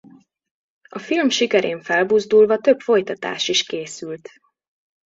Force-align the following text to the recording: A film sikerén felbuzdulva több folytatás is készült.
A 0.89 0.99
film 0.99 1.29
sikerén 1.29 1.81
felbuzdulva 1.81 2.57
több 2.57 2.79
folytatás 2.79 3.47
is 3.47 3.63
készült. 3.63 4.29